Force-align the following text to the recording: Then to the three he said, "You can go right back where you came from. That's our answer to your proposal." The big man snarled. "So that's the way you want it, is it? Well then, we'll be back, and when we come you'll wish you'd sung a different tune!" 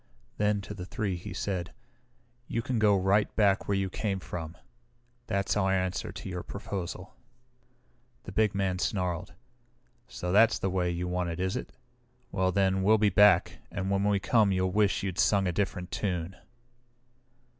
Then 0.39 0.61
to 0.61 0.73
the 0.73 0.87
three 0.87 1.15
he 1.15 1.31
said, 1.31 1.75
"You 2.47 2.63
can 2.63 2.79
go 2.79 2.97
right 2.97 3.29
back 3.35 3.67
where 3.67 3.77
you 3.77 3.87
came 3.87 4.19
from. 4.19 4.57
That's 5.27 5.55
our 5.55 5.71
answer 5.71 6.11
to 6.11 6.27
your 6.27 6.41
proposal." 6.41 7.13
The 8.23 8.31
big 8.31 8.55
man 8.55 8.79
snarled. 8.79 9.33
"So 10.07 10.31
that's 10.31 10.57
the 10.57 10.71
way 10.71 10.89
you 10.89 11.07
want 11.07 11.29
it, 11.29 11.39
is 11.39 11.55
it? 11.55 11.71
Well 12.31 12.51
then, 12.51 12.81
we'll 12.81 12.97
be 12.97 13.09
back, 13.09 13.59
and 13.69 13.91
when 13.91 14.03
we 14.03 14.17
come 14.19 14.51
you'll 14.51 14.71
wish 14.71 15.03
you'd 15.03 15.19
sung 15.19 15.45
a 15.45 15.51
different 15.51 15.91
tune!" 15.91 16.35